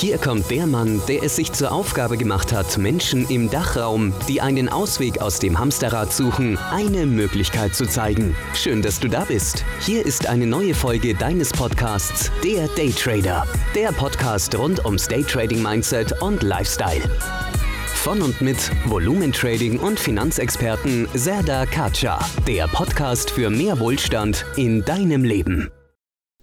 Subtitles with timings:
[0.00, 4.40] Hier kommt der Mann, der es sich zur Aufgabe gemacht hat, Menschen im Dachraum, die
[4.40, 8.34] einen Ausweg aus dem Hamsterrad suchen, eine Möglichkeit zu zeigen.
[8.54, 9.62] Schön, dass du da bist.
[9.80, 13.46] Hier ist eine neue Folge deines Podcasts, der Daytrader.
[13.74, 17.02] Der Podcast rund ums Daytrading Mindset und Lifestyle.
[17.88, 22.18] Von und mit Volumentrading und Finanzexperten Serda Katscha.
[22.46, 25.70] Der Podcast für mehr Wohlstand in deinem Leben.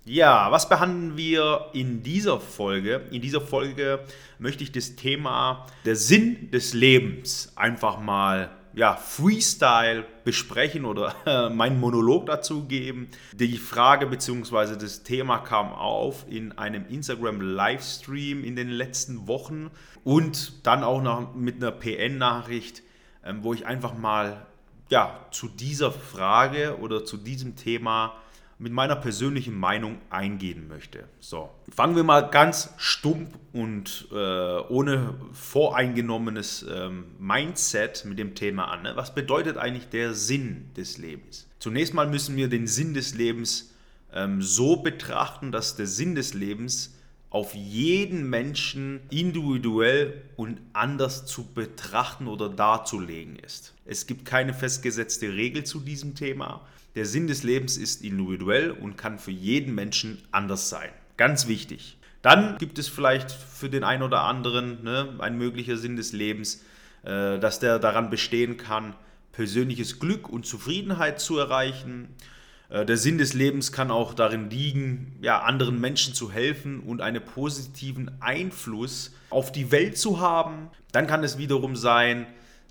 [0.09, 3.01] Ja, was behandeln wir in dieser Folge?
[3.11, 3.99] In dieser Folge
[4.39, 11.49] möchte ich das Thema der Sinn des Lebens einfach mal ja, Freestyle besprechen oder äh,
[11.49, 13.09] meinen Monolog dazu geben.
[13.33, 14.77] Die Frage bzw.
[14.77, 19.69] das Thema kam auf in einem Instagram Livestream in den letzten Wochen
[20.05, 22.81] und dann auch noch mit einer PN-Nachricht,
[23.25, 24.45] ähm, wo ich einfach mal
[24.89, 28.13] ja, zu dieser Frage oder zu diesem Thema
[28.59, 31.03] mit meiner persönlichen Meinung eingehen möchte.
[31.19, 38.65] So, fangen wir mal ganz stumpf und äh, ohne voreingenommenes ähm, Mindset mit dem Thema
[38.71, 38.83] an.
[38.83, 38.93] Ne?
[38.95, 41.47] Was bedeutet eigentlich der Sinn des Lebens?
[41.59, 43.73] Zunächst mal müssen wir den Sinn des Lebens
[44.13, 46.95] ähm, so betrachten, dass der Sinn des Lebens
[47.29, 53.73] auf jeden Menschen individuell und anders zu betrachten oder darzulegen ist.
[53.85, 56.65] Es gibt keine festgesetzte Regel zu diesem Thema.
[56.97, 60.89] Der Sinn des Lebens ist individuell und kann für jeden Menschen anders sein.
[61.15, 61.95] Ganz wichtig.
[62.23, 66.63] Dann gibt es vielleicht für den einen oder anderen ne, ein möglicher Sinn des Lebens,
[67.03, 68.95] äh, dass der daran bestehen kann,
[69.31, 72.15] persönliches Glück und Zufriedenheit zu erreichen.
[72.69, 77.01] Äh, der Sinn des Lebens kann auch darin liegen, ja, anderen Menschen zu helfen und
[77.01, 80.71] einen positiven Einfluss auf die Welt zu haben.
[80.93, 82.25] Dann kann es wiederum sein,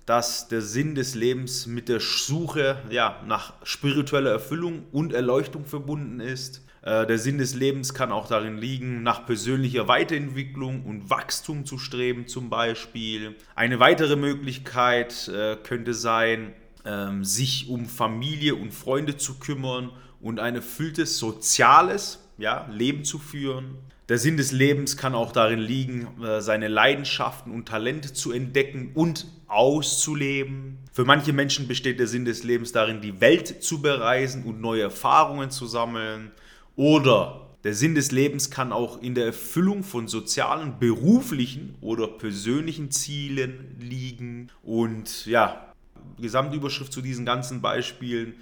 [0.07, 6.21] dass der Sinn des Lebens mit der Suche ja, nach spiritueller Erfüllung und Erleuchtung verbunden
[6.21, 6.65] ist.
[6.81, 11.77] Äh, der Sinn des Lebens kann auch darin liegen, nach persönlicher Weiterentwicklung und Wachstum zu
[11.77, 13.35] streben zum Beispiel.
[13.53, 16.53] Eine weitere Möglichkeit äh, könnte sein,
[16.85, 19.91] ähm, sich um Familie und Freunde zu kümmern
[20.21, 23.77] und ein erfülltes soziales ja, Leben zu führen.
[24.09, 28.91] Der Sinn des Lebens kann auch darin liegen, äh, seine Leidenschaften und Talente zu entdecken
[28.93, 30.77] und auszuleben.
[30.93, 34.83] Für manche Menschen besteht der Sinn des Lebens darin, die Welt zu bereisen und neue
[34.83, 36.31] Erfahrungen zu sammeln.
[36.77, 42.91] Oder der Sinn des Lebens kann auch in der Erfüllung von sozialen, beruflichen oder persönlichen
[42.91, 44.49] Zielen liegen.
[44.63, 45.73] Und ja,
[46.17, 48.35] Gesamtüberschrift zu diesen ganzen Beispielen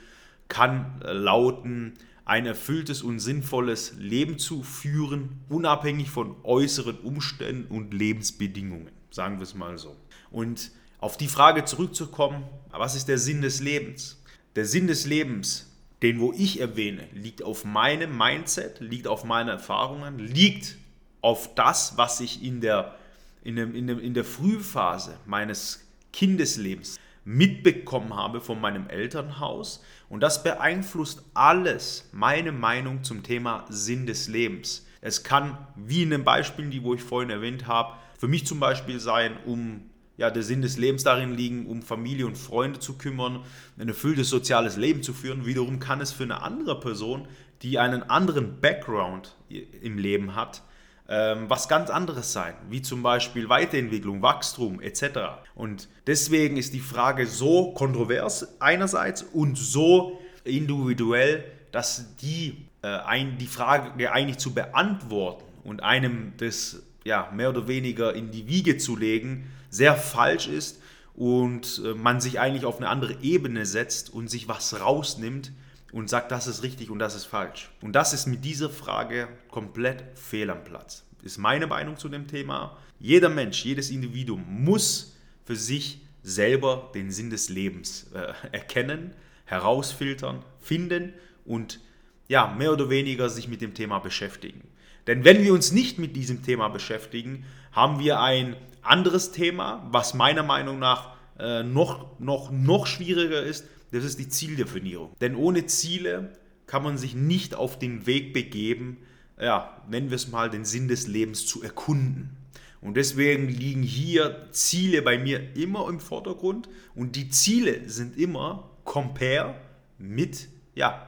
[0.47, 1.93] kann lauten,
[2.25, 8.89] ein erfülltes und sinnvolles Leben zu führen, unabhängig von äußeren Umständen und Lebensbedingungen.
[9.11, 9.95] Sagen wir es mal so.
[10.31, 14.21] Und auf die Frage zurückzukommen, was ist der Sinn des Lebens?
[14.55, 15.71] Der Sinn des Lebens,
[16.01, 20.77] den wo ich erwähne, liegt auf meinem Mindset, liegt auf meinen Erfahrungen, liegt
[21.21, 22.95] auf das, was ich in der,
[23.43, 29.83] in, dem, in, dem, in der Frühphase meines Kindeslebens mitbekommen habe von meinem Elternhaus.
[30.07, 34.85] Und das beeinflusst alles meine Meinung zum Thema Sinn des Lebens.
[35.01, 38.59] Es kann, wie in den Beispielen, die wo ich vorhin erwähnt habe, für mich zum
[38.59, 42.97] Beispiel sein, um ja, der Sinn des Lebens darin liegen, um Familie und Freunde zu
[42.97, 43.43] kümmern,
[43.77, 45.45] ein erfülltes soziales Leben zu führen.
[45.45, 47.27] Wiederum kann es für eine andere Person,
[47.61, 50.63] die einen anderen Background im Leben hat,
[51.07, 55.19] ähm, was ganz anderes sein, wie zum Beispiel Weiterentwicklung, Wachstum etc.
[55.53, 63.37] Und deswegen ist die Frage so kontrovers einerseits und so individuell, dass die, äh, ein,
[63.37, 68.77] die Frage eigentlich zu beantworten und einem das ja, mehr oder weniger in die Wiege
[68.77, 70.81] zu legen, sehr falsch ist
[71.13, 75.51] und äh, man sich eigentlich auf eine andere Ebene setzt und sich was rausnimmt
[75.95, 77.69] und sagt, das ist richtig und das ist falsch.
[77.79, 81.05] Und das ist mit dieser Frage komplett fehl am Platz.
[81.23, 82.77] Ist meine Meinung zu dem Thema.
[82.99, 89.13] Jeder Mensch, jedes Individuum muss für sich selber den Sinn des Lebens äh, erkennen,
[89.45, 91.13] herausfiltern, finden
[91.45, 91.79] und
[92.27, 94.67] ja, mehr oder weniger sich mit dem Thema beschäftigen.
[95.07, 100.13] Denn wenn wir uns nicht mit diesem Thema beschäftigen, haben wir ein anderes Thema, was
[100.13, 103.65] meiner Meinung nach äh, noch, noch, noch schwieriger ist,
[103.95, 105.15] das ist die Zieldefinierung.
[105.21, 106.33] Denn ohne Ziele
[106.67, 108.97] kann man sich nicht auf den Weg begeben,
[109.39, 112.37] ja, nennen wir es mal, den Sinn des Lebens zu erkunden.
[112.81, 118.69] Und deswegen liegen hier Ziele bei mir immer im Vordergrund und die Ziele sind immer
[118.83, 119.55] compare
[119.97, 121.07] mit ja,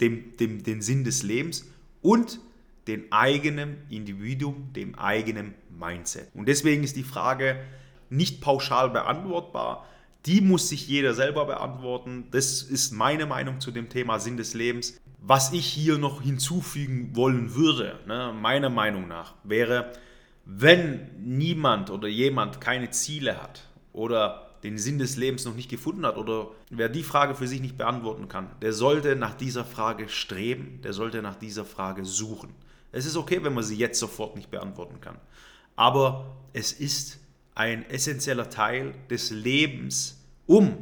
[0.00, 1.66] dem, dem, den Sinn des Lebens
[2.02, 2.40] und
[2.86, 6.28] dem eigenen Individuum, dem eigenen Mindset.
[6.34, 7.60] Und deswegen ist die Frage
[8.10, 9.86] nicht pauschal beantwortbar.
[10.26, 12.28] Die muss sich jeder selber beantworten.
[12.30, 15.00] Das ist meine Meinung zu dem Thema Sinn des Lebens.
[15.20, 19.92] Was ich hier noch hinzufügen wollen würde, ne, meiner Meinung nach, wäre,
[20.50, 26.06] Wenn niemand oder jemand keine Ziele hat oder den Sinn des Lebens noch nicht gefunden
[26.06, 30.08] hat oder wer die Frage für sich nicht beantworten kann, der sollte nach dieser Frage
[30.08, 32.54] streben, der sollte nach dieser Frage suchen.
[32.92, 35.18] Es ist okay, wenn man sie jetzt sofort nicht beantworten kann.
[35.76, 37.20] Aber es ist
[37.58, 40.76] ein essentieller Teil des Lebens, um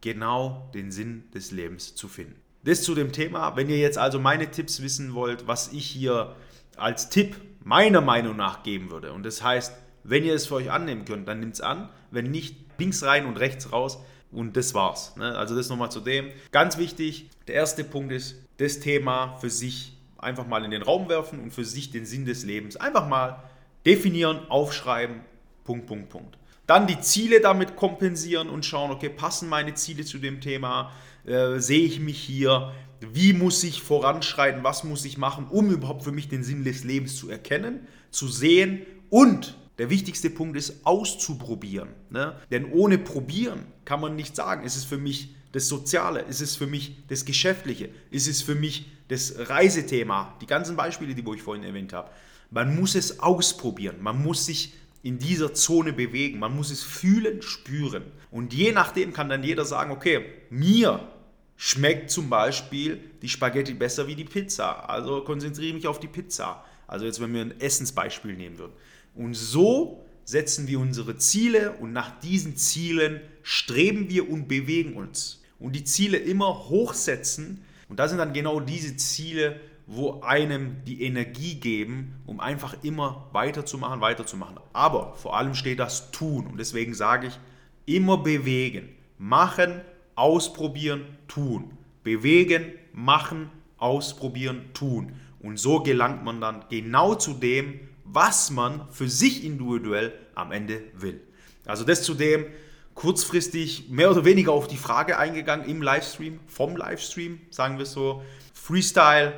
[0.00, 2.34] genau den Sinn des Lebens zu finden.
[2.64, 3.54] Das zu dem Thema.
[3.54, 6.34] Wenn ihr jetzt also meine Tipps wissen wollt, was ich hier
[6.76, 10.70] als Tipp meiner Meinung nach geben würde, und das heißt, wenn ihr es für euch
[10.70, 11.88] annehmen könnt, dann nimmt es an.
[12.10, 13.98] Wenn nicht, links rein und rechts raus.
[14.32, 15.14] Und das war's.
[15.16, 15.36] Ne?
[15.36, 16.30] Also das nochmal zu dem.
[16.50, 21.08] Ganz wichtig, der erste Punkt ist, das Thema für sich einfach mal in den Raum
[21.08, 23.44] werfen und für sich den Sinn des Lebens einfach mal
[23.84, 25.20] definieren, aufschreiben,
[25.66, 26.38] Punkt, Punkt, Punkt.
[26.66, 30.92] Dann die Ziele damit kompensieren und schauen, okay, passen meine Ziele zu dem Thema?
[31.26, 32.72] Äh, sehe ich mich hier?
[33.00, 34.64] Wie muss ich voranschreiten?
[34.64, 38.28] Was muss ich machen, um überhaupt für mich den Sinn des Lebens zu erkennen, zu
[38.28, 41.90] sehen und der wichtigste Punkt ist auszuprobieren.
[42.10, 42.34] Ne?
[42.50, 46.56] Denn ohne Probieren kann man nicht sagen, ist es für mich das Soziale, ist es
[46.56, 51.34] für mich das Geschäftliche, ist es für mich das Reisethema, die ganzen Beispiele, die wo
[51.34, 52.10] ich vorhin erwähnt habe.
[52.50, 54.72] Man muss es ausprobieren, man muss sich
[55.02, 58.04] in dieser Zone bewegen, man muss es fühlen, spüren.
[58.30, 61.08] Und je nachdem kann dann jeder sagen, okay, mir
[61.56, 66.64] schmeckt zum Beispiel die Spaghetti besser wie die Pizza, also konzentriere mich auf die Pizza.
[66.86, 68.72] Also jetzt, wenn wir ein Essensbeispiel nehmen würden.
[69.14, 75.42] Und so setzen wir unsere Ziele und nach diesen Zielen streben wir und bewegen uns.
[75.58, 77.64] Und die Ziele immer hochsetzen.
[77.88, 83.28] Und das sind dann genau diese Ziele, wo einem die Energie geben, um einfach immer
[83.32, 84.58] weiterzumachen, weiterzumachen.
[84.72, 86.46] Aber vor allem steht das Tun.
[86.46, 87.38] Und deswegen sage ich,
[87.86, 88.88] immer bewegen.
[89.18, 89.80] Machen,
[90.16, 91.70] ausprobieren, tun.
[92.02, 95.12] Bewegen, machen, ausprobieren, tun.
[95.40, 100.82] Und so gelangt man dann genau zu dem, was man für sich individuell am Ende
[100.94, 101.20] will.
[101.64, 102.46] Also das zudem
[102.94, 108.22] kurzfristig mehr oder weniger auf die Frage eingegangen im Livestream, vom Livestream, sagen wir so.
[108.54, 109.34] Freestyle,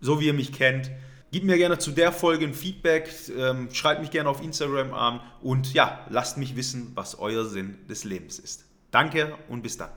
[0.00, 0.90] so wie ihr mich kennt.
[1.32, 5.20] Gib mir gerne zu der Folge ein Feedback, ähm, schreibt mich gerne auf Instagram an
[5.42, 8.64] und ja, lasst mich wissen, was euer Sinn des Lebens ist.
[8.90, 9.90] Danke und bis dann.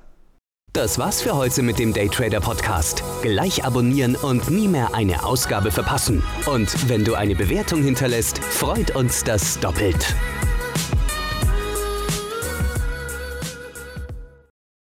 [0.74, 3.04] Das war's für heute mit dem Daytrader Podcast.
[3.24, 6.24] Gleich abonnieren und nie mehr eine Ausgabe verpassen.
[6.46, 10.16] Und wenn du eine Bewertung hinterlässt, freut uns das doppelt.